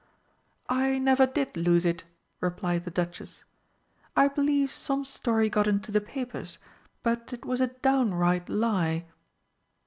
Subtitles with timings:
[0.67, 2.05] "I never did lose it,"
[2.39, 3.43] replied the Duchess,
[4.15, 6.57] "I believe some story got into the papers,
[7.03, 9.05] but it was a down right lie."